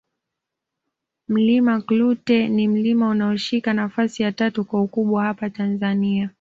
[1.27, 6.29] Mlima Klute ni mlima unaoshika nafasi ya tatu kwa ukubwa hapa Tanzania